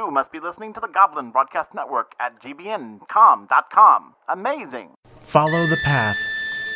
[0.00, 4.14] You must be listening to the Goblin Broadcast Network at gbncom.com.
[4.30, 4.92] Amazing.
[5.20, 6.16] Follow the Path,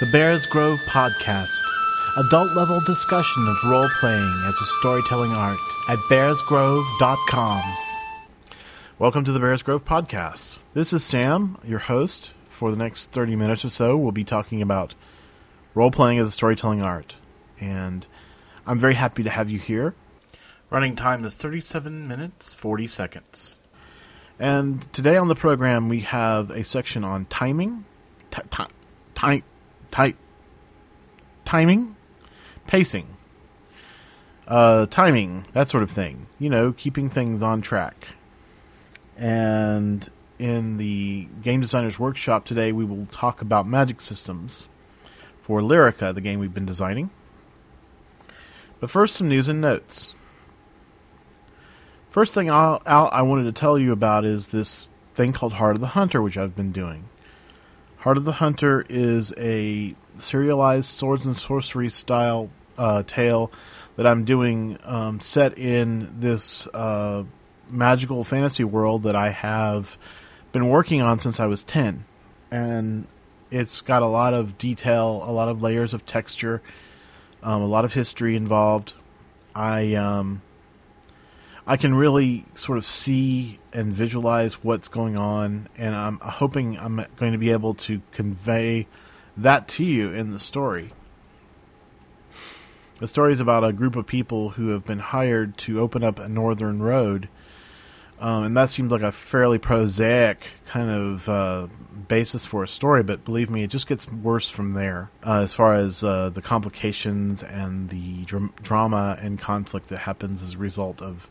[0.00, 1.58] the Bears Grove podcast,
[2.18, 5.58] adult level discussion of role playing as a storytelling art
[5.88, 7.62] at bearsgrove.com.
[8.98, 10.58] Welcome to the Bears Grove podcast.
[10.74, 12.32] This is Sam, your host.
[12.50, 14.94] For the next 30 minutes or so, we'll be talking about
[15.74, 17.14] role playing as a storytelling art.
[17.58, 18.06] And
[18.66, 19.94] I'm very happy to have you here.
[20.74, 23.60] Running time is 37 minutes 40 seconds.
[24.40, 27.84] And today on the program, we have a section on timing,
[28.32, 28.64] ti ti
[29.14, 29.44] ti
[29.92, 30.16] ti
[31.44, 31.94] timing,
[32.66, 33.06] pacing,
[34.48, 36.26] uh, timing, that sort of thing.
[36.40, 38.08] You know, keeping things on track.
[39.16, 40.10] And
[40.40, 44.66] in the Game Designers Workshop today, we will talk about magic systems
[45.40, 47.10] for Lyrica, the game we've been designing.
[48.80, 50.14] But first, some news and notes.
[52.14, 54.86] First thing I'll, I'll, i wanted to tell you about is this
[55.16, 57.08] thing called Heart of the Hunter, which I've been doing.
[57.96, 63.50] Heart of the Hunter is a serialized swords and sorcery style uh, tale
[63.96, 67.24] that I'm doing um, set in this uh,
[67.68, 69.98] magical fantasy world that I have
[70.52, 72.04] been working on since I was 10.
[72.48, 73.08] And
[73.50, 76.62] it's got a lot of detail, a lot of layers of texture,
[77.42, 78.92] um, a lot of history involved.
[79.52, 80.42] I um,
[81.66, 87.06] I can really sort of see and visualize what's going on, and I'm hoping I'm
[87.16, 88.86] going to be able to convey
[89.36, 90.92] that to you in the story.
[93.00, 96.18] The story is about a group of people who have been hired to open up
[96.18, 97.28] a northern road,
[98.20, 101.66] um, and that seems like a fairly prosaic kind of uh,
[102.08, 103.02] basis for a story.
[103.02, 106.42] But believe me, it just gets worse from there uh, as far as uh, the
[106.42, 111.28] complications and the dr- drama and conflict that happens as a result of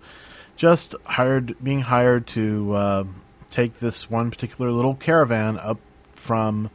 [0.55, 3.03] just hired being hired to uh,
[3.49, 5.79] take this one particular little caravan up
[6.13, 6.69] from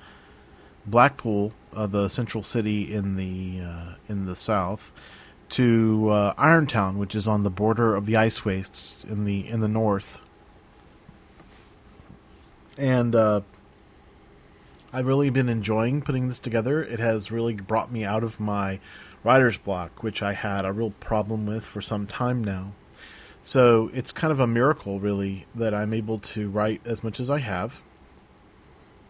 [0.86, 4.92] Blackpool, uh, the central city in the uh, in the south,
[5.50, 9.60] to uh, Irontown, which is on the border of the ice wastes in the in
[9.60, 10.22] the north.
[12.76, 13.40] And uh,
[14.92, 16.82] I've really been enjoying putting this together.
[16.82, 18.78] It has really brought me out of my
[19.24, 22.72] writer's block, which I had a real problem with for some time now.
[23.48, 27.30] So it's kind of a miracle, really, that I'm able to write as much as
[27.30, 27.80] I have.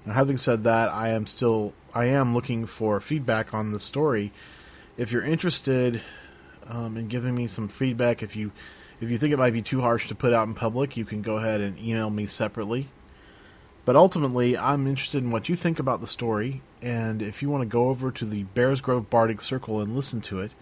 [0.07, 4.31] Now, having said that, I am still I am looking for feedback on the story.
[4.97, 6.03] If you're interested
[6.69, 8.53] um, in giving me some feedback, if you
[9.01, 11.21] if you think it might be too harsh to put out in public, you can
[11.21, 12.91] go ahead and email me separately.
[13.85, 17.63] But ultimately, I'm interested in what you think about the story, and if you want
[17.63, 20.53] to go over to the Bears Grove Bardic Circle and listen to it,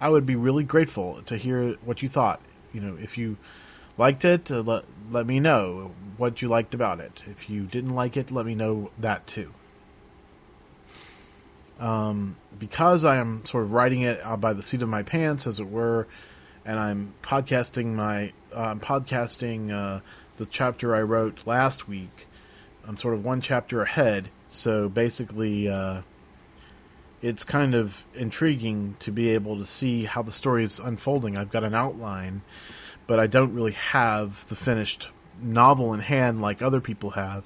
[0.00, 2.40] I would be really grateful to hear what you thought
[2.72, 3.36] you know, if you
[3.98, 7.22] liked it, uh, let let me know what you liked about it.
[7.26, 9.52] If you didn't like it, let me know that too.
[11.78, 15.58] Um, because I am sort of writing it by the seat of my pants, as
[15.58, 16.06] it were,
[16.64, 20.00] and I'm podcasting my uh, I'm podcasting uh,
[20.36, 22.26] the chapter I wrote last week.
[22.86, 26.02] I'm sort of one chapter ahead, so basically, uh,
[27.22, 31.36] it's kind of intriguing to be able to see how the story is unfolding.
[31.36, 32.42] I've got an outline,
[33.06, 35.08] but I don't really have the finished
[35.40, 37.44] novel in hand like other people have.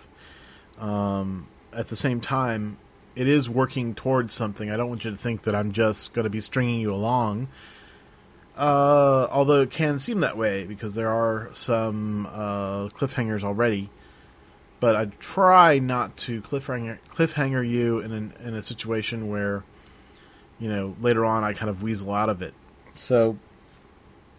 [0.78, 2.78] Um, at the same time,
[3.14, 4.70] it is working towards something.
[4.70, 7.48] I don't want you to think that I'm just going to be stringing you along.
[8.56, 13.90] Uh, although it can seem that way because there are some uh, cliffhangers already
[14.80, 19.64] but I try not to cliffhanger cliffhanger you in an, in a situation where
[20.58, 22.54] you know later on I kind of weasel out of it.
[22.94, 23.38] So,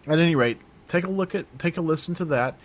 [0.06, 2.56] at any rate, take a look at take a listen to that.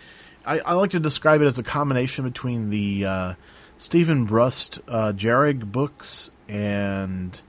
[0.46, 3.34] I, I like to describe it as a combination between the uh,
[3.78, 7.40] Steven Brust uh, books and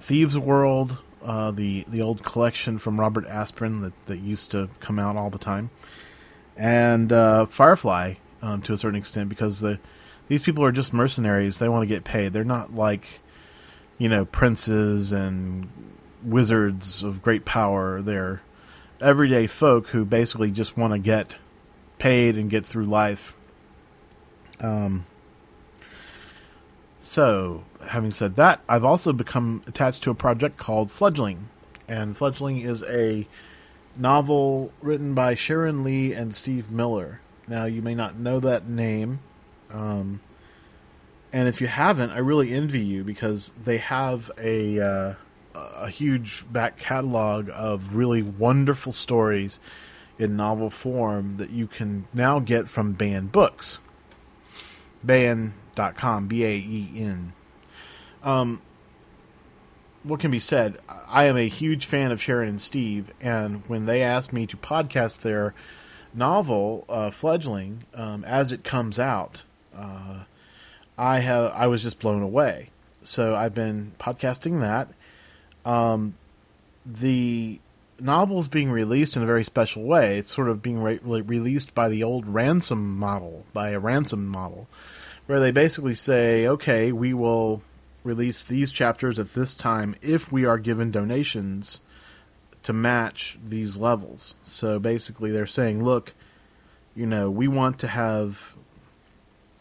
[0.00, 4.98] Thieves World, uh, the the old collection from Robert Asprin that, that used to come
[4.98, 5.70] out all the time,
[6.56, 9.78] and uh, Firefly um, to a certain extent because the
[10.28, 11.58] these people are just mercenaries.
[11.58, 12.32] They want to get paid.
[12.32, 13.20] They're not like
[13.96, 15.68] you know princes and
[16.22, 18.02] wizards of great power.
[18.02, 18.42] They're
[19.00, 21.36] everyday folk who basically just want to get
[21.98, 23.34] paid and get through life.
[24.60, 25.06] Um.
[27.00, 31.48] So, having said that, I've also become attached to a project called Fledgling,
[31.88, 33.26] and Fledgling is a
[33.96, 37.20] novel written by Sharon Lee and Steve Miller.
[37.48, 39.20] Now, you may not know that name.
[39.72, 40.20] Um,
[41.32, 45.14] and if you haven't, I really envy you because they have a uh,
[45.54, 49.58] a huge back catalog of really wonderful stories.
[50.18, 53.78] in novel form that you can now get from Baen Books.
[55.04, 57.32] Baen.com, B A E N.
[58.24, 58.60] Um,
[60.02, 60.78] what can be said?
[61.06, 64.56] I am a huge fan of Sharon and Steve, and when they asked me to
[64.56, 65.54] podcast their
[66.14, 69.42] novel, uh, Fledgling, um, as it comes out,
[69.76, 70.24] uh,
[70.96, 72.70] I have I was just blown away.
[73.02, 74.88] So I've been podcasting that.
[75.64, 76.14] Um,
[76.84, 77.60] the
[78.00, 80.18] novel is being released in a very special way.
[80.18, 84.68] It's sort of being re- released by the old ransom model, by a ransom model,
[85.26, 87.62] where they basically say, okay, we will
[88.04, 91.80] release these chapters at this time if we are given donations
[92.62, 94.34] to match these levels.
[94.42, 96.14] So basically, they're saying, look,
[96.94, 98.54] you know, we want to have,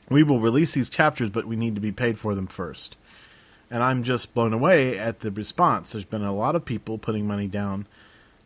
[0.09, 2.95] we will release these chapters, but we need to be paid for them first.
[3.69, 5.91] And I'm just blown away at the response.
[5.91, 7.85] There's been a lot of people putting money down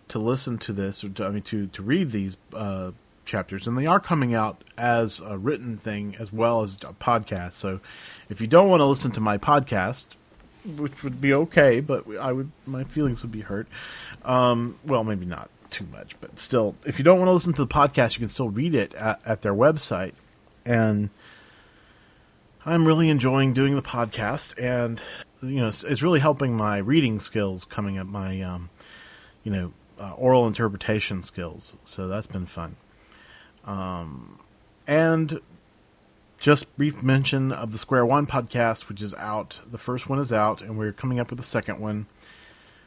[0.08, 2.92] to listen to this, or to, I mean, to to read these uh,
[3.24, 7.54] chapters, and they are coming out as a written thing as well as a podcast.
[7.54, 7.80] So,
[8.30, 10.08] if you don't want to listen to my podcast,
[10.66, 13.68] which would be okay, but I would my feelings would be hurt.
[14.24, 17.66] Um, well, maybe not too much, but still, if you don't want to listen to
[17.66, 20.14] the podcast, you can still read it at, at their website.
[20.66, 21.10] And
[22.66, 25.02] I'm really enjoying doing the podcast, and
[25.42, 28.08] you know, it's, it's really helping my reading skills coming up.
[28.08, 28.70] My um,
[29.44, 31.74] you know, uh, oral interpretation skills.
[31.84, 32.76] So that's been fun.
[33.66, 34.40] Um,
[34.88, 35.40] and
[36.42, 39.60] just brief mention of the Square One podcast, which is out.
[39.70, 42.08] The first one is out, and we're coming up with the second one.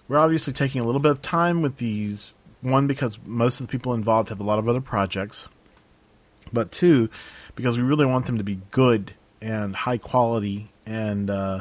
[0.08, 2.34] We're obviously taking a little bit of time with these.
[2.62, 5.48] One, because most of the people involved have a lot of other projects.
[6.52, 7.08] But two,
[7.54, 11.60] because we really want them to be good and high quality, and uh,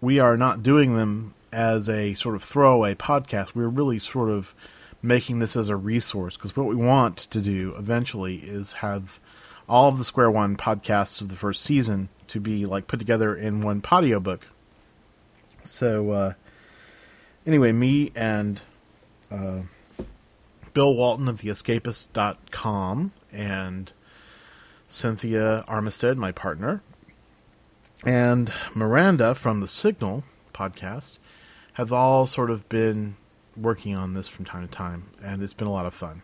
[0.00, 3.54] we are not doing them as a sort of throwaway podcast.
[3.54, 4.54] We're really sort of
[5.02, 9.18] making this as a resource because what we want to do eventually is have
[9.70, 13.36] all of the Square One podcasts of the first season to be like put together
[13.36, 14.40] in one podiobook.
[15.62, 16.32] So uh,
[17.46, 18.60] anyway, me and
[19.30, 19.60] uh,
[20.74, 23.92] Bill Walton of theescapist.com and
[24.88, 26.82] Cynthia Armistead, my partner,
[28.04, 31.18] and Miranda from the Signal podcast
[31.74, 33.14] have all sort of been
[33.56, 36.22] working on this from time to time, and it's been a lot of fun.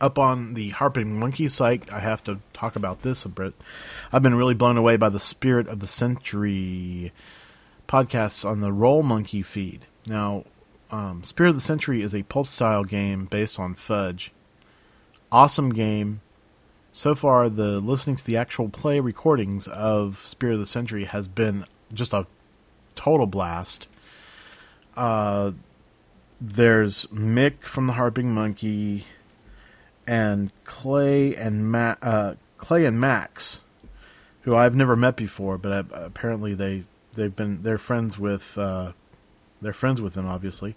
[0.00, 3.52] Up on the Harping Monkey site, I have to talk about this a bit.
[4.12, 7.12] I've been really blown away by the Spirit of the Century
[7.86, 9.86] podcasts on the Roll Monkey feed.
[10.06, 10.44] Now,
[10.90, 14.32] um, Spirit of the Century is a pulp style game based on Fudge.
[15.30, 16.22] Awesome game.
[16.92, 21.28] So far, the listening to the actual play recordings of Spirit of the Century has
[21.28, 22.26] been just a
[22.94, 23.86] total blast.
[24.96, 25.52] Uh,
[26.40, 29.06] there's Mick from the Harping Monkey,
[30.06, 33.60] and Clay and Ma- uh, Clay and Max,
[34.42, 38.92] who I've never met before, but uh, apparently they they've been they're friends with uh,
[39.60, 40.74] they're friends with them obviously.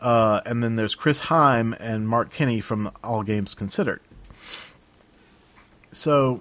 [0.00, 4.00] Uh, and then there's Chris Heim and Mark Kinney from All Games Considered.
[5.92, 6.40] So,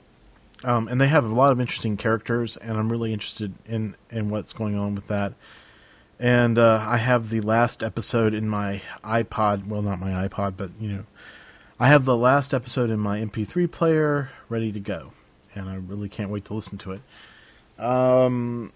[0.63, 4.29] um, and they have a lot of interesting characters, and I'm really interested in in
[4.29, 5.33] what's going on with that.
[6.19, 9.67] And uh, I have the last episode in my iPod.
[9.67, 11.03] Well, not my iPod, but you know,
[11.79, 15.13] I have the last episode in my MP3 player ready to go,
[15.55, 17.01] and I really can't wait to listen to it.
[17.81, 18.73] Um,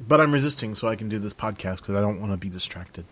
[0.00, 2.48] but I'm resisting so I can do this podcast because I don't want to be
[2.48, 3.04] distracted.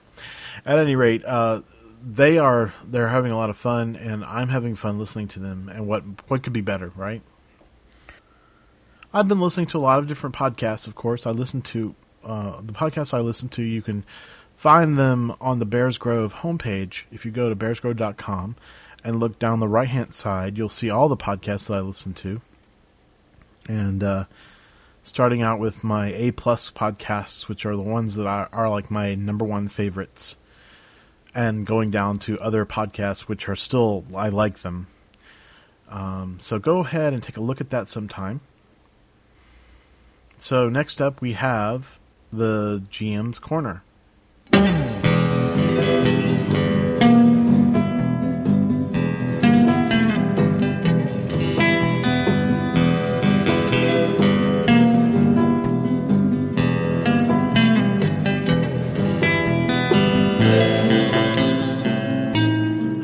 [0.66, 1.60] At any rate, uh,
[2.02, 5.68] they are they're having a lot of fun, and I'm having fun listening to them.
[5.72, 7.22] And what what could be better, right?
[9.14, 10.88] I've been listening to a lot of different podcasts.
[10.88, 11.94] Of course, I listen to
[12.24, 13.62] uh, the podcasts I listen to.
[13.62, 14.04] You can
[14.60, 17.04] find them on the Bears Grove homepage.
[17.10, 18.56] If you go to bearsgrove.com
[19.02, 22.12] and look down the right hand side, you'll see all the podcasts that I listen
[22.12, 22.42] to.
[23.66, 24.24] And uh,
[25.02, 28.90] starting out with my A plus podcasts, which are the ones that are, are like
[28.90, 30.36] my number one favorites,
[31.34, 34.88] and going down to other podcasts which are still I like them.
[35.88, 38.42] Um, so go ahead and take a look at that sometime.
[40.36, 41.98] So next up we have
[42.30, 43.84] the GM's corner.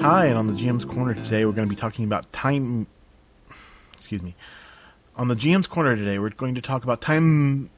[0.07, 2.87] Hi, and on the GM's Corner today, we're going to be talking about time.
[3.95, 4.37] Excuse me.
[5.17, 7.71] On the GM's Corner today, we're going to talk about time.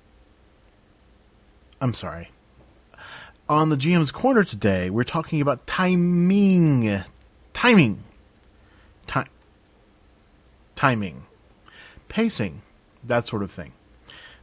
[1.80, 2.30] I'm sorry.
[3.48, 7.02] On the GM's Corner today, we're talking about timing.
[7.54, 8.04] Timing.
[9.06, 9.30] Ti-
[10.76, 11.24] timing.
[12.08, 12.60] Pacing.
[13.02, 13.72] That sort of thing.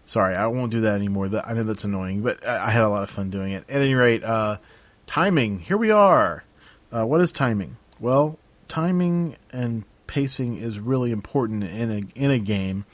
[0.05, 1.29] Sorry, I won't do that anymore.
[1.45, 3.63] I know that's annoying, but I had a lot of fun doing it.
[3.69, 4.57] At any rate, uh,
[5.05, 5.59] timing.
[5.59, 6.43] Here we are.
[6.91, 7.77] Uh, what is timing?
[8.00, 12.85] Well, timing and pacing is really important in a in a game.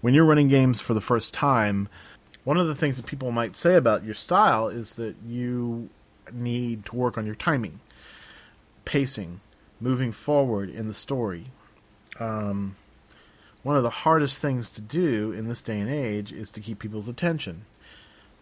[0.00, 1.88] When you're running games for the first time,
[2.44, 5.90] one of the things that people might say about your style is that you
[6.32, 7.80] need to work on your timing,
[8.84, 9.40] pacing,
[9.80, 11.46] moving forward in the story.
[12.18, 12.76] Um,
[13.62, 16.78] one of the hardest things to do in this day and age is to keep
[16.78, 17.64] people's attention.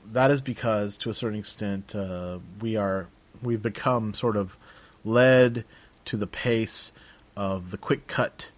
[0.04, 3.08] That is because, to a certain extent, uh, we are
[3.42, 4.56] we've become sort of
[5.04, 5.64] led
[6.04, 6.92] to the pace
[7.36, 8.50] of the quick cut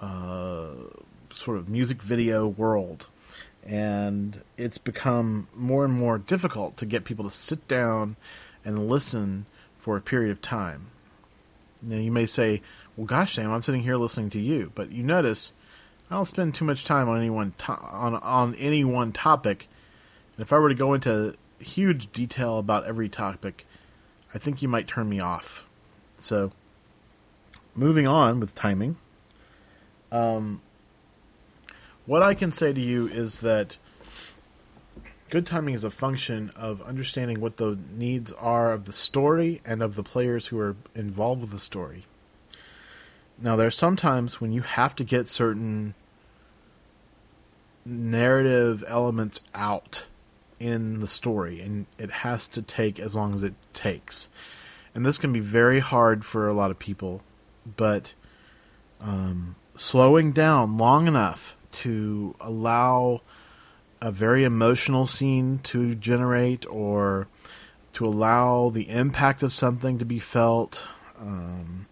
[0.00, 0.68] uh,
[1.32, 3.06] sort of music video world.
[3.66, 8.16] And it's become more and more difficult to get people to sit down
[8.64, 9.46] and listen
[9.78, 10.88] for a period of time.
[11.82, 12.62] Now, you may say,
[12.96, 14.72] well, gosh, Sam, I'm sitting here listening to you.
[14.74, 15.52] But you notice
[16.10, 19.68] I don't spend too much time on any one, to- on, on any one topic.
[20.36, 23.66] And if I were to go into huge detail about every topic,
[24.32, 25.66] I think you might turn me off.
[26.20, 26.52] So,
[27.74, 28.96] moving on with timing.
[30.12, 30.60] Um,
[32.06, 33.76] what I can say to you is that
[35.28, 39.82] good timing is a function of understanding what the needs are of the story and
[39.82, 42.06] of the players who are involved with the story.
[43.38, 45.94] Now, there are some times when you have to get certain
[47.84, 50.06] narrative elements out
[50.58, 54.28] in the story, and it has to take as long as it takes.
[54.94, 57.20] And this can be very hard for a lot of people,
[57.76, 58.14] but
[59.00, 63.20] um, slowing down long enough to allow
[64.00, 67.28] a very emotional scene to generate or
[67.94, 70.86] to allow the impact of something to be felt
[71.18, 71.86] um,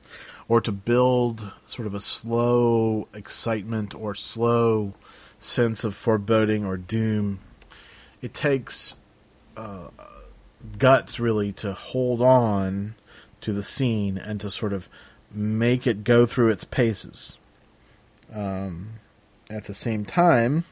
[0.48, 4.92] or to build sort of a slow excitement or slow
[5.40, 7.40] sense of foreboding or doom.
[8.20, 8.96] It takes
[9.56, 9.88] uh,
[10.78, 12.94] guts really to hold on
[13.40, 14.88] to the scene and to sort of
[15.30, 17.36] make it go through its paces.
[18.34, 19.00] Um,
[19.50, 20.64] at the same time,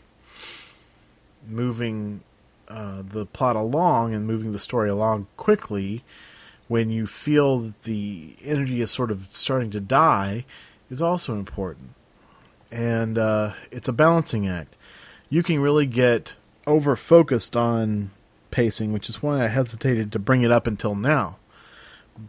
[1.46, 2.22] moving
[2.68, 6.02] uh, the plot along and moving the story along quickly
[6.68, 10.44] when you feel that the energy is sort of starting to die
[10.90, 11.90] is also important.
[12.70, 14.74] And uh, it's a balancing act.
[15.28, 16.34] You can really get
[16.66, 18.10] over focused on
[18.50, 21.36] pacing, which is why I hesitated to bring it up until now.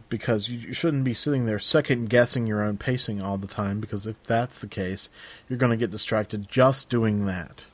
[0.08, 4.06] Because you shouldn't be sitting there second guessing your own pacing all the time, because
[4.06, 5.08] if that's the case,
[5.48, 7.64] you're going to get distracted just doing that.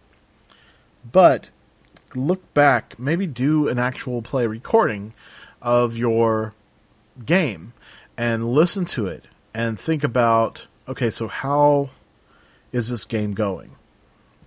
[1.11, 1.49] But
[2.15, 5.15] look back, maybe do an actual play recording
[5.63, 6.55] of your
[7.25, 7.73] game
[8.17, 9.25] and listen to it
[9.55, 11.91] and think about okay, so how
[12.73, 13.77] is this game going?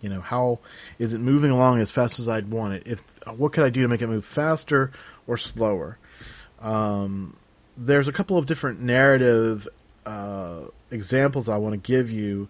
[0.01, 0.59] You know, how
[0.99, 2.83] is it moving along as fast as I'd want it?
[2.85, 4.91] If what could I do to make it move faster
[5.25, 5.97] or slower?
[6.61, 7.37] Um,
[7.77, 9.67] there's a couple of different narrative
[10.05, 10.61] uh,
[10.91, 12.49] examples I want to give you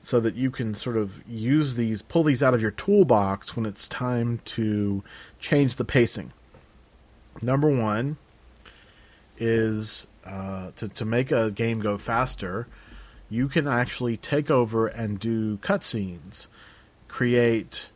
[0.00, 3.64] so that you can sort of use these, pull these out of your toolbox when
[3.64, 5.02] it's time to
[5.38, 6.32] change the pacing.
[7.40, 8.18] Number one
[9.38, 12.66] is uh, to, to make a game go faster,
[13.30, 16.46] you can actually take over and do cutscenes.
[17.08, 17.88] Create,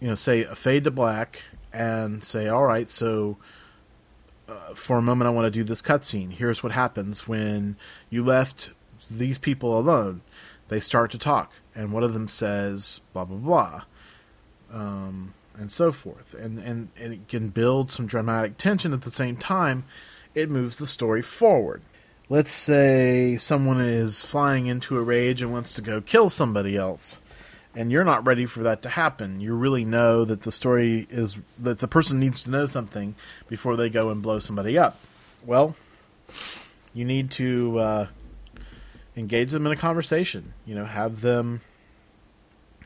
[0.00, 1.42] you know, say a fade to black
[1.72, 3.36] and say, all right, so
[4.48, 6.32] uh, for a moment I want to do this cutscene.
[6.32, 7.76] Here's what happens when
[8.10, 8.70] you left
[9.10, 10.22] these people alone.
[10.68, 13.82] They start to talk, and one of them says, blah, blah, blah.
[14.70, 16.34] Um, and so forth.
[16.34, 19.84] And, and, and it can build some dramatic tension at the same time.
[20.34, 21.82] It moves the story forward.
[22.28, 27.20] Let's say someone is flying into a rage and wants to go kill somebody else,
[27.74, 29.40] and you're not ready for that to happen.
[29.40, 33.14] You really know that the story is that the person needs to know something
[33.48, 34.98] before they go and blow somebody up.
[35.44, 35.76] Well,
[36.92, 38.06] you need to uh,
[39.16, 40.54] engage them in a conversation.
[40.66, 41.60] You know, have them.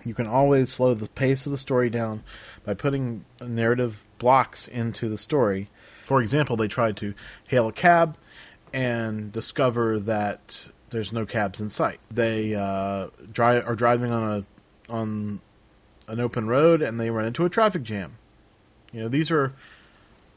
[0.05, 2.25] You can always slow the pace of the story down
[2.65, 5.71] by putting narrative blocks into the story.
[6.05, 7.15] For example, they tried to
[7.47, 8.19] hail a cab
[8.75, 12.01] and discover that there's no cabs in sight.
[12.11, 14.52] They uh, drive are driving on a
[14.93, 15.41] on
[16.07, 18.19] an open road and they run into a traffic jam.
[18.93, 19.55] You know, these are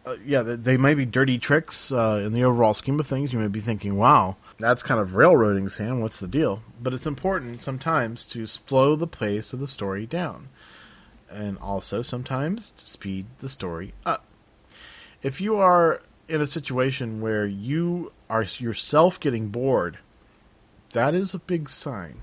[0.05, 3.33] uh, yeah, they, they may be dirty tricks uh, in the overall scheme of things.
[3.33, 5.99] You may be thinking, "Wow, that's kind of railroading, Sam.
[5.99, 10.49] What's the deal?" But it's important sometimes to slow the pace of the story down,
[11.29, 14.25] and also sometimes to speed the story up.
[15.23, 19.97] if you are in a situation where you are yourself getting bored,
[20.91, 22.21] that is a big sign.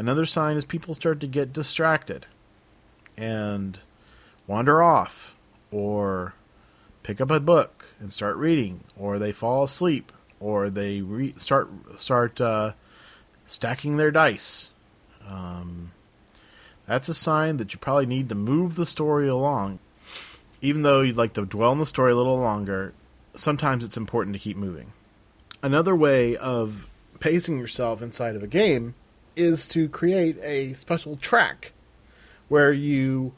[0.00, 2.24] Another sign is people start to get distracted
[3.18, 3.78] and
[4.46, 5.36] wander off
[5.70, 6.32] or
[7.02, 11.68] pick up a book and start reading or they fall asleep or they re- start
[11.98, 12.72] start uh,
[13.46, 14.70] stacking their dice.
[15.28, 15.92] Um,
[16.86, 19.80] that's a sign that you probably need to move the story along.
[20.62, 22.94] Even though you'd like to dwell on the story a little longer,
[23.34, 24.94] sometimes it's important to keep moving.
[25.62, 26.88] Another way of
[27.18, 28.94] pacing yourself inside of a game
[29.36, 31.72] is to create a special track
[32.48, 33.32] where you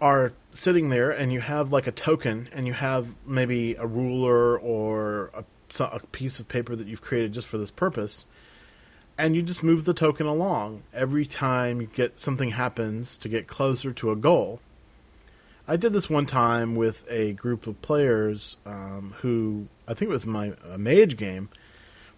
[0.00, 4.58] are sitting there and you have like a token and you have maybe a ruler
[4.58, 5.44] or a,
[5.84, 8.24] a piece of paper that you've created just for this purpose.
[9.16, 10.82] And you just move the token along.
[10.92, 14.60] Every time you get something happens to get closer to a goal.
[15.66, 20.12] I did this one time with a group of players um, who I think it
[20.12, 21.48] was my a mage game,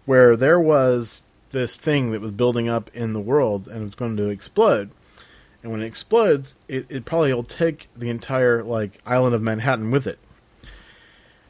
[0.05, 4.17] where there was this thing that was building up in the world and it's going
[4.17, 4.91] to explode.
[5.63, 9.91] And when it explodes, it, it probably will take the entire like island of Manhattan
[9.91, 10.19] with it.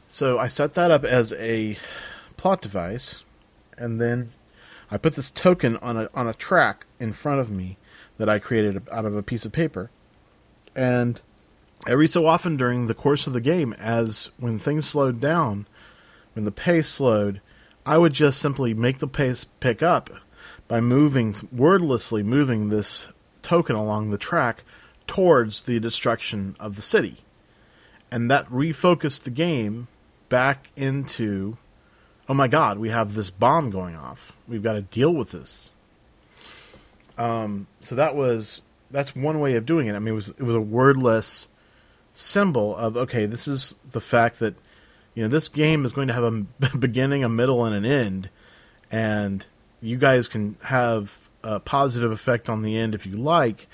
[0.08, 1.78] So I set that up as a
[2.38, 3.22] plot device,
[3.76, 4.30] and then
[4.90, 7.76] I put this token on a on a track in front of me
[8.16, 9.90] that I created out of a piece of paper,
[10.74, 11.20] and
[11.86, 15.66] every so often during the course of the game, as when things slowed down,
[16.32, 17.42] when the pace slowed,
[17.88, 20.10] I would just simply make the pace pick up
[20.68, 23.06] by moving, wordlessly moving this
[23.40, 24.62] token along the track
[25.06, 27.22] towards the destruction of the city.
[28.10, 29.88] And that refocused the game
[30.28, 31.56] back into
[32.28, 34.34] oh my god, we have this bomb going off.
[34.46, 35.70] We've got to deal with this.
[37.16, 39.94] Um, so that was that's one way of doing it.
[39.94, 41.48] I mean, it was it was a wordless
[42.12, 44.56] symbol of okay, this is the fact that
[45.18, 48.30] you know this game is going to have a beginning, a middle, and an end,
[48.88, 49.44] and
[49.80, 53.66] you guys can have a positive effect on the end if you like,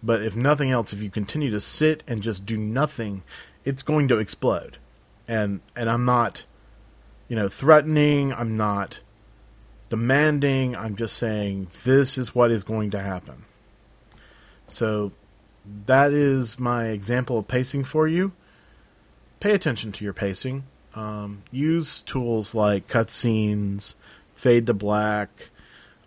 [0.00, 3.24] but if nothing else, if you continue to sit and just do nothing,
[3.64, 4.78] it's going to explode.
[5.26, 6.44] And and I'm not,
[7.26, 8.32] you know, threatening.
[8.32, 9.00] I'm not
[9.90, 10.76] demanding.
[10.76, 13.44] I'm just saying this is what is going to happen.
[14.68, 15.10] So
[15.86, 18.30] that is my example of pacing for you.
[19.40, 20.62] Pay attention to your pacing.
[20.94, 23.94] Um, use tools like cutscenes,
[24.34, 25.48] fade to black,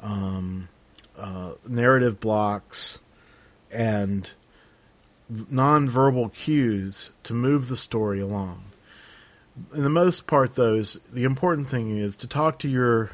[0.01, 0.69] um,
[1.17, 2.99] uh, narrative blocks,
[3.71, 4.29] and
[5.31, 8.63] nonverbal cues to move the story along.
[9.73, 13.11] In the most part, though, is, the important thing is to talk to your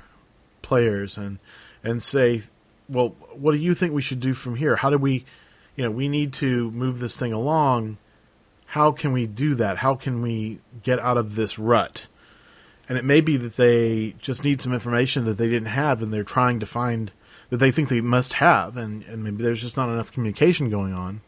[0.61, 1.39] players and
[1.83, 2.43] and say,
[2.87, 4.75] well, what do you think we should do from here?
[4.75, 5.25] How do we
[5.75, 7.97] you know, we need to move this thing along.
[8.71, 9.79] How can we do that?
[9.79, 12.07] How can we get out of this rut?
[12.87, 16.13] And it may be that they just need some information that they didn't have and
[16.13, 17.11] they're trying to find
[17.49, 20.93] that they think they must have, and, and maybe there's just not enough communication going
[20.93, 21.19] on.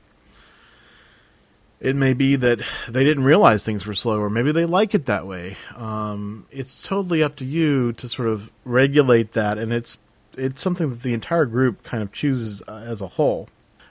[1.81, 5.05] It may be that they didn't realize things were slow, or maybe they like it
[5.07, 5.57] that way.
[5.75, 9.97] Um, it's totally up to you to sort of regulate that, and it's
[10.37, 13.49] it's something that the entire group kind of chooses uh, as a whole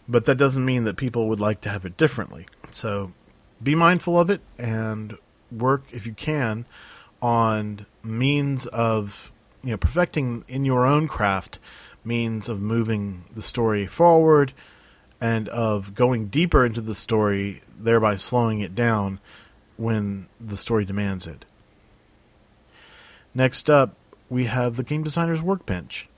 [0.09, 2.47] but that doesn't mean that people would like to have it differently.
[2.71, 3.13] So
[3.63, 5.17] be mindful of it and
[5.51, 6.67] work if you can
[7.21, 9.31] on means of
[9.63, 11.59] you know perfecting in your own craft
[12.05, 14.53] means of moving the story forward
[15.21, 19.21] and of going deeper into the story thereby slowing it down
[19.77, 21.45] when the story demands it.
[23.35, 23.95] Next up,
[24.29, 26.09] we have the game designer's workbench.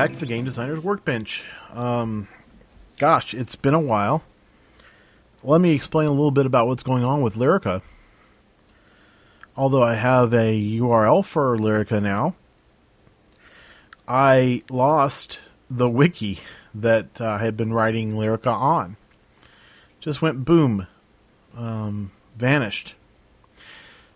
[0.00, 1.44] Back to the Game Designer's Workbench.
[1.74, 2.26] Um,
[2.96, 4.22] gosh, it's been a while.
[5.42, 7.82] Let me explain a little bit about what's going on with Lyrica.
[9.58, 12.34] Although I have a URL for Lyrica now,
[14.08, 16.40] I lost the wiki
[16.74, 18.96] that uh, I had been writing Lyrica on.
[20.00, 20.86] Just went boom,
[21.54, 22.94] um, vanished.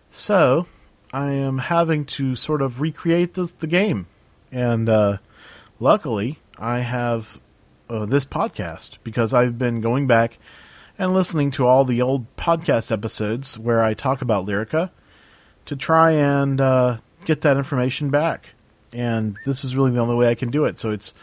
[0.09, 0.65] So
[1.13, 4.07] I am having to sort of recreate the, the game
[4.51, 5.17] and uh,
[5.79, 7.39] luckily, I have
[7.89, 10.39] uh, this podcast because I've been going back
[10.97, 14.91] and listening to all the old podcast episodes where I talk about Lyrica
[15.65, 18.51] to try and uh, get that information back.
[18.93, 20.79] And this is really the only way I can do it.
[20.79, 21.13] So it's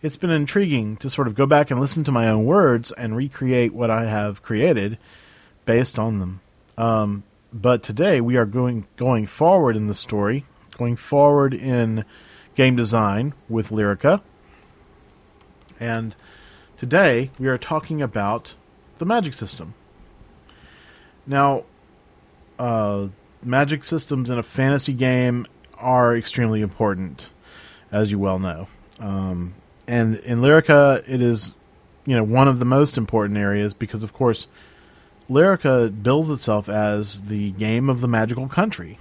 [0.00, 3.16] it's been intriguing to sort of go back and listen to my own words and
[3.16, 4.96] recreate what I have created
[5.66, 6.40] based on them.
[6.78, 10.46] Um, but today we are going going forward in the story,
[10.78, 12.04] going forward in
[12.58, 14.20] game design with Lyrica,
[15.78, 16.16] and
[16.76, 18.54] today we are talking about
[18.98, 19.74] the magic system.
[21.24, 21.62] Now,
[22.58, 23.10] uh,
[23.44, 27.30] magic systems in a fantasy game are extremely important,
[27.92, 28.66] as you well know.
[28.98, 29.54] Um,
[29.86, 31.54] and in Lyrica, it is,
[32.06, 34.48] you know, one of the most important areas because, of course,
[35.30, 38.98] Lyrica builds itself as the game of the magical country,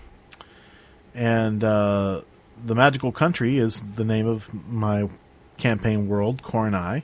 [1.16, 2.22] and uh,
[2.66, 5.10] the magical country is the name of my
[5.58, 7.04] campaign world, Coronai,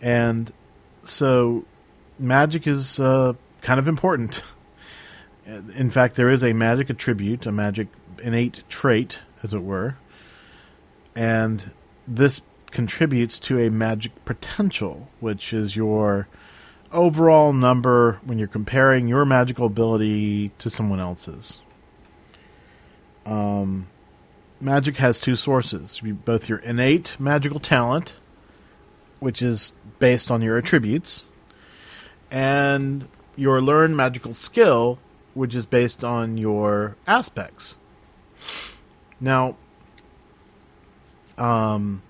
[0.00, 0.52] and
[1.04, 1.64] so
[2.18, 4.42] magic is uh, kind of important.
[5.46, 7.88] In fact, there is a magic attribute, a magic
[8.22, 9.96] innate trait, as it were,
[11.14, 11.70] and
[12.06, 12.40] this
[12.70, 16.28] contributes to a magic potential, which is your
[16.92, 21.58] overall number when you're comparing your magical ability to someone else's.
[23.26, 23.88] Um,
[24.60, 28.14] magic has two sources both your innate magical talent,
[29.18, 31.24] which is based on your attributes,
[32.30, 34.98] and your learned magical skill,
[35.34, 37.76] which is based on your aspects.
[39.20, 39.56] Now,
[41.38, 42.02] um,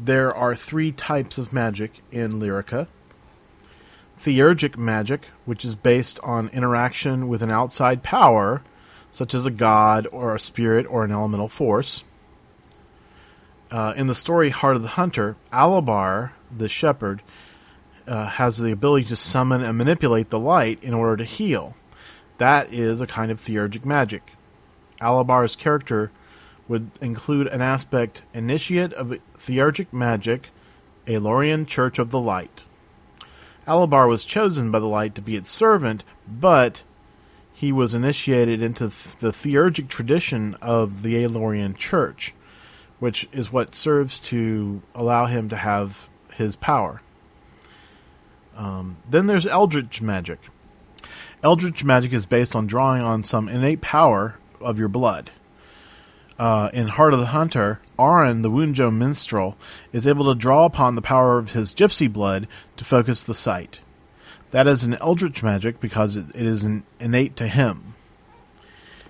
[0.00, 2.86] there are three types of magic in Lyrica.
[4.20, 8.62] Theurgic magic, which is based on interaction with an outside power,
[9.16, 12.04] such as a god or a spirit or an elemental force.
[13.70, 17.22] Uh, in the story Heart of the Hunter, Alabar, the shepherd,
[18.06, 21.74] uh, has the ability to summon and manipulate the light in order to heal.
[22.36, 24.34] That is a kind of theurgic magic.
[25.00, 26.12] Alabar's character
[26.68, 30.50] would include an aspect initiate of theurgic magic,
[31.08, 32.64] Lorien Church of the Light.
[33.66, 36.82] Alabar was chosen by the light to be its servant, but
[37.56, 42.34] he was initiated into the theurgic tradition of the Aelorian Church,
[42.98, 47.00] which is what serves to allow him to have his power.
[48.58, 50.38] Um, then there's Eldritch magic.
[51.42, 55.30] Eldritch magic is based on drawing on some innate power of your blood.
[56.38, 59.56] Uh, in Heart of the Hunter, Aron, the Wunjo minstrel,
[59.94, 63.80] is able to draw upon the power of his gypsy blood to focus the sight.
[64.56, 67.94] That is an eldritch magic because it, it is an innate to him.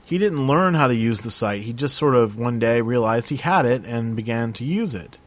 [0.04, 1.62] He didn't learn how to use the sight.
[1.62, 5.18] He just sort of one day realized he had it and began to use it.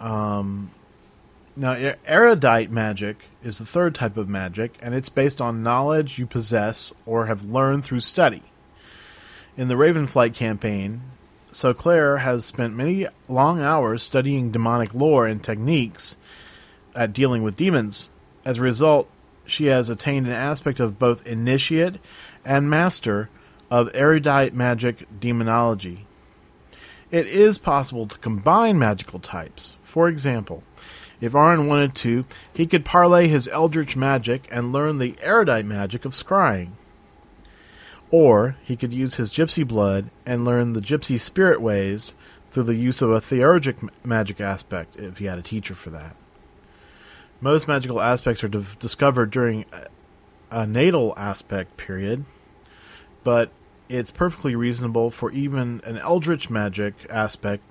[0.00, 0.72] Um,
[1.54, 6.26] now, erudite magic is the third type of magic, and it's based on knowledge you
[6.26, 8.42] possess or have learned through study.
[9.56, 11.02] In the Ravenflight campaign,
[11.52, 16.16] so Claire has spent many long hours studying demonic lore and techniques
[16.96, 18.08] at dealing with demons.
[18.44, 19.08] As a result,
[19.50, 21.96] she has attained an aspect of both initiate
[22.44, 23.28] and master
[23.70, 26.06] of erudite magic demonology.
[27.10, 29.76] It is possible to combine magical types.
[29.82, 30.62] For example,
[31.20, 36.04] if Aron wanted to, he could parlay his eldritch magic and learn the erudite magic
[36.04, 36.72] of scrying.
[38.10, 42.14] Or he could use his gypsy blood and learn the gypsy spirit ways
[42.50, 46.16] through the use of a theurgic magic aspect, if he had a teacher for that.
[47.40, 52.24] Most magical aspects are d- discovered during a, a natal aspect period,
[53.24, 53.50] but
[53.88, 57.62] it's perfectly reasonable for even an eldritch magic aspect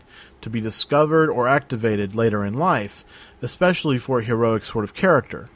[0.41, 3.05] to be discovered or activated later in life,
[3.41, 5.49] especially for a heroic sort of character.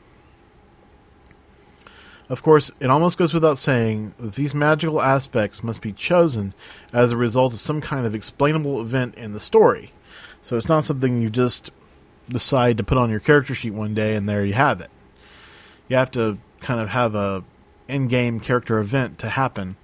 [2.30, 6.54] Of course, it almost goes without saying that these magical aspects must be chosen
[6.94, 9.92] as a result of some kind of explainable event in the story.
[10.42, 11.72] So it's not something you just
[12.30, 14.90] decide to put on your character sheet one day and there you have it.
[15.88, 17.44] You have to kind of have a
[17.88, 19.76] in-game character event to happen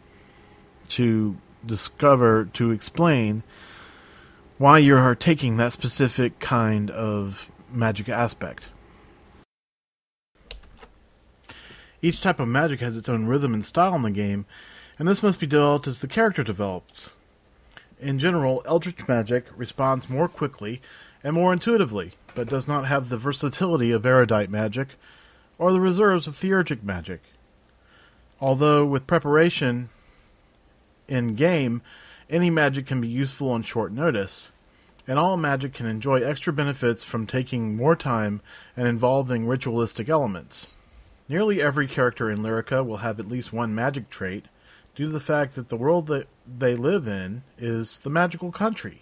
[0.90, 3.44] to discover to explain
[4.58, 8.68] why you are taking that specific kind of magic aspect.
[12.02, 14.46] Each type of magic has its own rhythm and style in the game,
[14.98, 17.12] and this must be developed as the character develops.
[18.00, 20.82] In general, Eldritch magic responds more quickly
[21.24, 24.96] and more intuitively, but does not have the versatility of erudite magic
[25.58, 27.22] or the reserves of theurgic magic.
[28.40, 29.90] Although, with preparation
[31.10, 31.82] in game,
[32.30, 34.52] any magic can be useful on short notice,
[35.06, 38.40] and all magic can enjoy extra benefits from taking more time
[38.78, 40.68] and involving ritualistic elements.
[41.28, 44.46] Nearly every character in Lyrica will have at least one magic trait,
[44.96, 49.02] due to the fact that the world that they live in is the magical country.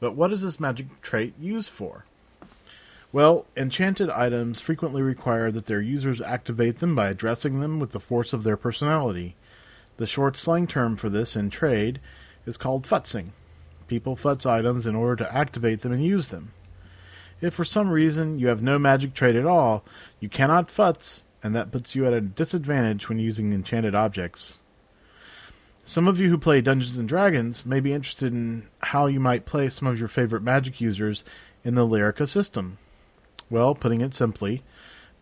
[0.00, 2.04] But what is this magic trait used for?
[3.10, 8.00] Well, enchanted items frequently require that their users activate them by addressing them with the
[8.00, 9.34] force of their personality.
[9.96, 12.00] The short slang term for this in trade
[12.44, 13.30] is called futzing.
[13.86, 16.52] People futz items in order to activate them and use them.
[17.40, 19.84] If for some reason you have no magic trait at all,
[20.20, 24.58] you cannot futz, and that puts you at a disadvantage when using enchanted objects.
[25.84, 29.46] Some of you who play Dungeons and Dragons may be interested in how you might
[29.46, 31.24] play some of your favorite magic users
[31.64, 32.76] in the Lyrica system.
[33.50, 34.62] Well, putting it simply,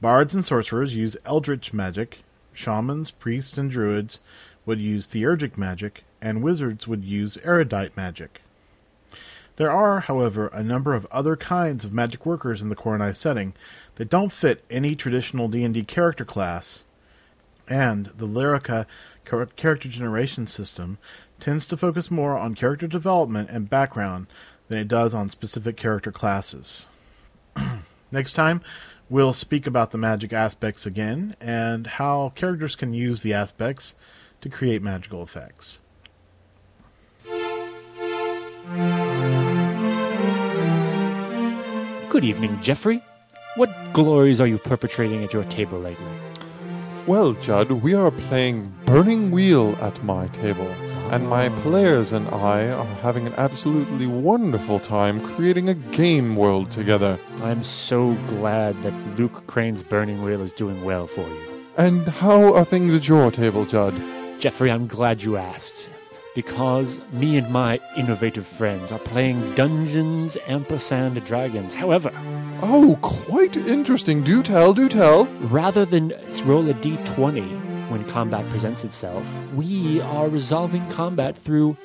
[0.00, 2.18] bards and sorcerers use eldritch magic,
[2.52, 4.18] shamans, priests, and druids
[4.64, 8.40] would use theurgic magic, and wizards would use erudite magic.
[9.56, 13.54] There are, however, a number of other kinds of magic workers in the Coronai setting
[13.94, 16.82] that don't fit any traditional D&D character class,
[17.68, 18.86] and the Lyrica
[19.24, 20.98] character generation system
[21.40, 24.26] tends to focus more on character development and background
[24.68, 26.86] than it does on specific character classes.
[28.12, 28.60] Next time,
[29.10, 33.94] we'll speak about the magic aspects again and how characters can use the aspects
[34.40, 35.80] to create magical effects.
[42.08, 43.02] Good evening, Geoffrey.
[43.56, 46.06] What glories are you perpetrating at your table lately?
[47.06, 50.68] Well, Judd, we are playing Burning Wheel at my table,
[51.10, 56.70] and my players and I are having an absolutely wonderful time creating a game world
[56.70, 57.18] together.
[57.42, 61.64] I'm so glad that Luke Crane's Burning Wheel is doing well for you.
[61.76, 63.94] And how are things at your table, Judd?
[64.40, 65.90] Jeffrey, I'm glad you asked.
[66.34, 71.72] Because me and my innovative friends are playing Dungeons Ampersand Dragons.
[71.72, 72.12] However,
[72.62, 74.22] Oh, quite interesting.
[74.22, 75.26] Do tell, do tell.
[75.50, 76.08] rather than
[76.44, 81.76] roll a d20 when combat presents itself, we are resolving combat through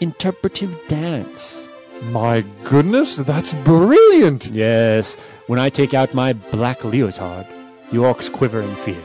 [0.00, 1.70] interpretive dance.
[2.10, 4.46] My goodness, that's brilliant.
[4.46, 7.46] Yes, when I take out my black leotard,
[7.90, 9.02] the orcs quiver in fear.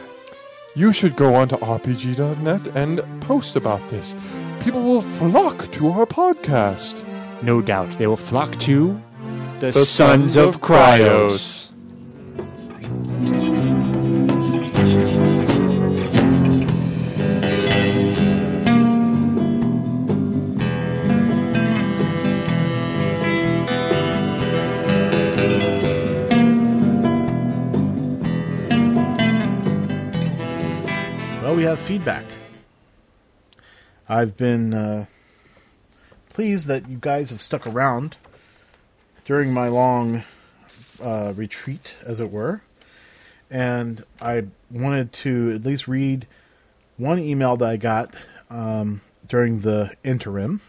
[0.75, 4.15] You should go onto RPG.net and post about this.
[4.61, 7.05] People will flock to our podcast.
[7.41, 9.01] No doubt they will flock to
[9.59, 11.71] the, The Sons of Kryos.
[31.77, 32.25] Feedback.
[34.09, 35.05] I've been uh,
[36.29, 38.15] pleased that you guys have stuck around
[39.25, 40.23] during my long
[41.03, 42.61] uh, retreat, as it were.
[43.51, 46.27] And I wanted to at least read
[46.97, 48.15] one email that I got
[48.49, 50.61] um, during the interim.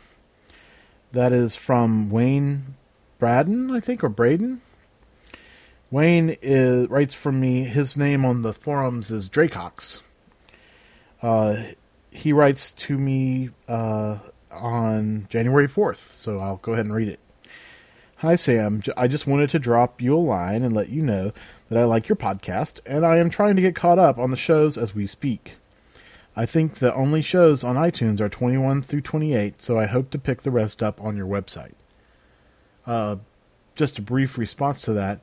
[1.12, 2.74] That is from Wayne
[3.18, 4.60] Braden, I think, or Braden.
[5.90, 7.64] Wayne is, writes for me.
[7.64, 10.02] His name on the forums is Dracox.
[11.22, 11.62] Uh,
[12.10, 14.18] he writes to me uh,
[14.50, 17.20] on January 4th, so I'll go ahead and read it.
[18.20, 18.82] Hi, Sam.
[18.96, 21.32] I just wanted to drop you a line and let you know
[21.68, 24.36] that I like your podcast, and I am trying to get caught up on the
[24.36, 25.56] shows as we speak.
[26.34, 30.18] I think the only shows on iTunes are 21 through 28, so I hope to
[30.18, 31.74] pick the rest up on your website.
[32.86, 33.16] Uh,
[33.74, 35.20] just a brief response to that.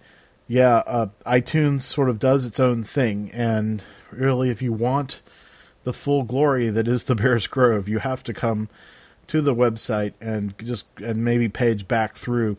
[0.47, 5.21] Yeah, uh, iTunes sort of does its own thing, and really, if you want
[5.84, 8.69] the full glory that is the Bears Grove, you have to come
[9.28, 12.58] to the website and just and maybe page back through.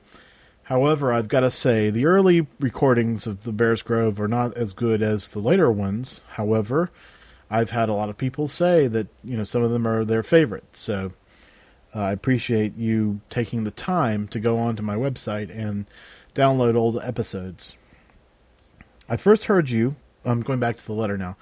[0.65, 4.73] However, I've got to say the early recordings of the Bears Grove are not as
[4.73, 6.23] good as the later ones.
[6.33, 6.91] However,
[7.51, 10.23] I've had a lot of people say that you know some of them are their
[10.23, 10.81] favorites.
[10.81, 11.13] So
[11.95, 15.87] uh, I appreciate you taking the time to go onto my website and
[16.35, 17.75] download old episodes.
[19.09, 19.97] I first heard you.
[20.25, 21.37] I'm going back to the letter now.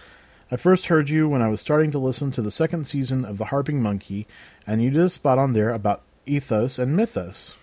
[0.52, 3.38] I first heard you when I was starting to listen to the second season of
[3.38, 4.26] The Harping Monkey,
[4.66, 7.54] and you did a spot on there about ethos and mythos.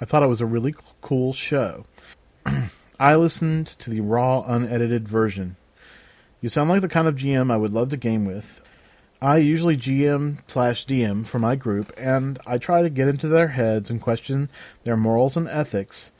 [0.00, 1.86] I thought it was a really cool show.
[3.00, 5.56] I listened to the raw, unedited version.
[6.40, 8.60] You sound like the kind of GM I would love to game with.
[9.20, 13.48] I usually GM slash DM for my group, and I try to get into their
[13.48, 14.50] heads and question
[14.84, 16.12] their morals and ethics,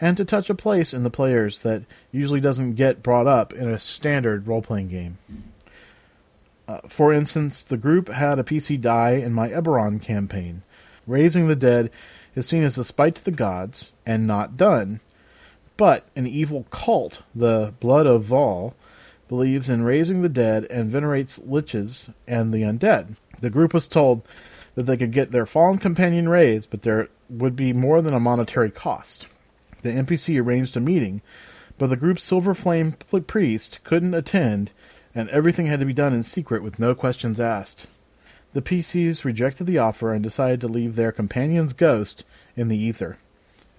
[0.00, 3.68] and to touch a place in the players that usually doesn't get brought up in
[3.68, 5.18] a standard role playing game.
[6.72, 10.62] Uh, for instance, the group had a PC die in my Eberron campaign.
[11.06, 11.90] Raising the dead
[12.34, 15.00] is seen as a spite to the gods and not done.
[15.76, 18.74] But an evil cult, the Blood of Vol,
[19.28, 23.16] believes in raising the dead and venerates liches and the undead.
[23.40, 24.22] The group was told
[24.74, 28.20] that they could get their fallen companion raised, but there would be more than a
[28.20, 29.26] monetary cost.
[29.82, 31.20] The NPC arranged a meeting,
[31.76, 32.92] but the group's Silver Flame
[33.26, 34.70] priest couldn't attend,
[35.14, 37.86] and everything had to be done in secret with no questions asked.
[38.52, 42.24] The PCs rejected the offer and decided to leave their companion's ghost
[42.56, 43.18] in the ether.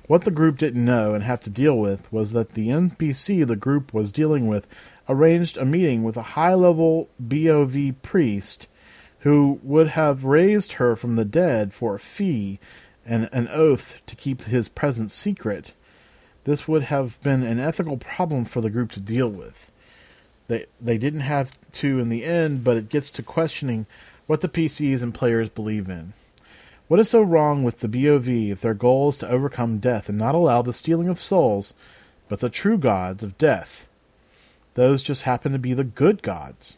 [0.07, 3.55] What the group didn't know and have to deal with was that the NPC the
[3.55, 4.67] group was dealing with
[5.07, 8.67] arranged a meeting with a high level BOV priest
[9.19, 12.59] who would have raised her from the dead for a fee
[13.05, 15.71] and an oath to keep his presence secret.
[16.43, 19.71] This would have been an ethical problem for the group to deal with.
[20.53, 23.87] They they didn't have to in the end, but it gets to questioning
[24.27, 26.13] what the PCs and players believe in.
[26.87, 30.17] What is so wrong with the BOV if their goal is to overcome death and
[30.19, 31.73] not allow the stealing of souls,
[32.29, 33.87] but the true gods of death?
[34.75, 36.77] Those just happen to be the good gods.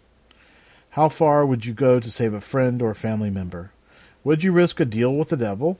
[0.91, 3.71] How far would you go to save a friend or family member?
[4.23, 5.79] Would you risk a deal with the devil?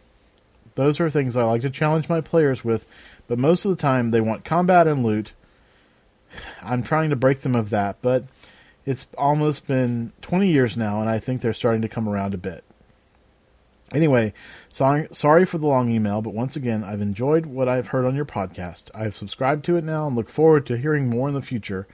[0.74, 2.86] Those are things I like to challenge my players with,
[3.30, 5.32] but most of the time they want combat and loot.
[6.62, 8.26] I'm trying to break them of that, but
[8.86, 12.38] it's almost been 20 years now, and I think they're starting to come around a
[12.38, 12.64] bit.
[13.92, 14.34] Anyway,
[14.70, 18.26] sorry, for the long email, but once again, I've enjoyed what I've heard on your
[18.26, 18.90] podcast.
[18.94, 21.88] I've subscribed to it now and look forward to hearing more in the future.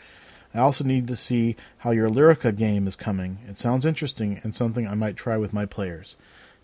[0.53, 3.39] I also need to see how your Lyrica game is coming.
[3.47, 6.15] It sounds interesting and something I might try with my players.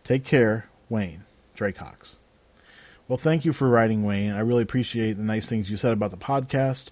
[0.03, 1.25] Take care, Wayne
[1.57, 2.15] Draycox.
[3.07, 4.31] Well, thank you for writing, Wayne.
[4.31, 6.87] I really appreciate the nice things you said about the podcast.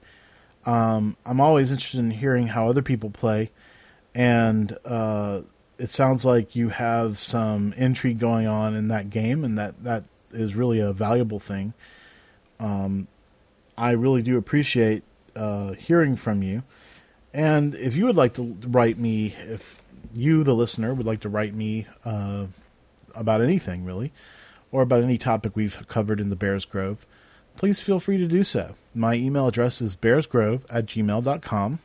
[0.65, 3.51] Um, I'm always interested in hearing how other people play,
[4.13, 5.41] and uh,
[5.77, 10.03] it sounds like you have some intrigue going on in that game, and that that
[10.31, 11.73] is really a valuable thing.
[12.59, 13.07] Um,
[13.77, 15.03] I really do appreciate
[15.35, 16.63] uh, hearing from you.
[17.33, 19.81] And if you would like to write me, if
[20.13, 22.45] you, the listener, would like to write me uh,
[23.13, 24.13] about anything really,
[24.71, 27.05] or about any topic we've covered in the Bears Grove,
[27.57, 28.75] please feel free to do so.
[28.93, 31.79] My email address is bearsgrove at gmail.com.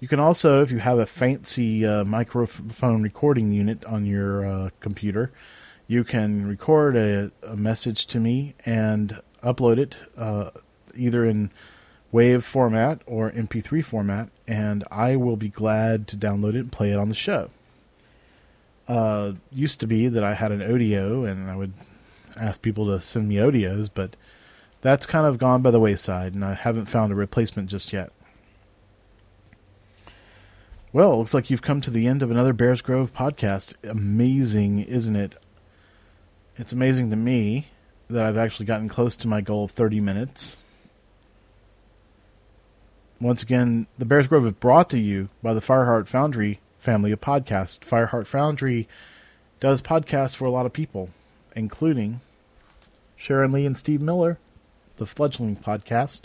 [0.00, 4.70] You can also, if you have a fancy uh, microphone recording unit on your uh,
[4.78, 5.32] computer,
[5.88, 10.50] you can record a, a, message to me and upload it uh,
[10.94, 11.50] either in
[12.12, 16.92] WAV format or MP3 format, and I will be glad to download it and play
[16.92, 17.50] it on the show.
[18.86, 21.72] Uh, used to be that I had an audio and I would
[22.36, 24.14] ask people to send me audios, but
[24.80, 28.12] that's kind of gone by the wayside, and I haven't found a replacement just yet.
[30.92, 33.74] Well, it looks like you've come to the end of another Bears Grove podcast.
[33.88, 35.34] Amazing, isn't it?
[36.56, 37.68] It's amazing to me
[38.08, 40.56] that I've actually gotten close to my goal of 30 minutes.
[43.20, 47.20] Once again, the Bears Grove is brought to you by the Fireheart Foundry family of
[47.20, 47.80] podcasts.
[47.80, 48.88] Fireheart Foundry
[49.60, 51.10] does podcasts for a lot of people,
[51.54, 52.20] including
[53.16, 54.38] Sharon Lee and Steve Miller,
[54.98, 56.22] the Fledgling Podcast,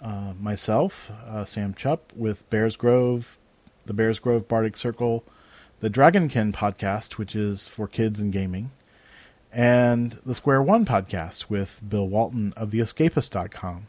[0.00, 3.36] uh, myself, uh, Sam Chupp, with Bears Grove,
[3.84, 5.22] the Bears Grove Bardic Circle,
[5.80, 8.70] the Dragonkin podcast, which is for kids and gaming,
[9.52, 13.86] and the Square One podcast with Bill Walton of the theescapist.com.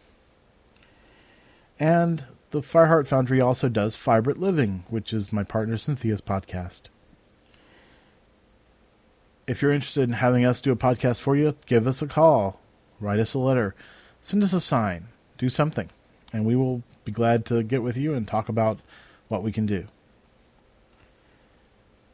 [1.80, 6.84] And the Fireheart Foundry also does Fibrate Living, which is my partner Cynthia's podcast.
[9.48, 12.60] If you're interested in having us do a podcast for you, give us a call,
[13.00, 13.76] write us a letter,
[14.22, 15.08] send us a sign,
[15.38, 15.90] do something,
[16.34, 18.80] and we will be glad to get with you and talk about
[19.28, 19.88] what we can do.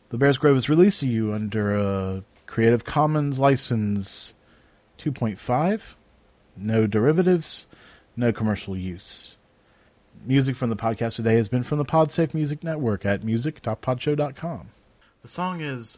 [0.10, 4.34] The Bears Grove is released to you under a Creative Commons license
[5.00, 5.82] 2.5,
[6.56, 7.65] no derivatives,
[8.15, 9.36] no commercial use.
[10.26, 14.69] Music from the podcast today has been from the Podsafe Music Network at music.podshow.com.
[15.21, 15.98] The song is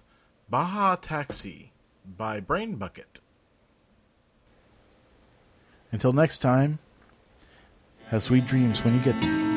[0.50, 1.72] Baja Taxi
[2.06, 3.20] by Brain Bucket.
[5.92, 6.80] Until next time,
[8.10, 9.57] have sweet dreams when you get them.